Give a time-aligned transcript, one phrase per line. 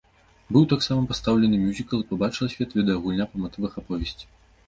[0.55, 4.25] Быў таксама пастаўлены мюзікл і пабачыла свет відэагульня па матывах аповесці.